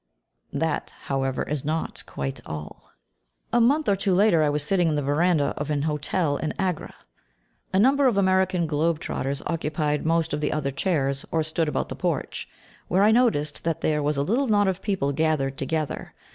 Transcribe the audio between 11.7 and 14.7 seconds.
the porch, where I noticed there was a little knot